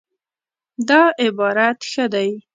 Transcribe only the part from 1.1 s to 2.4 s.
عبارت ښه دی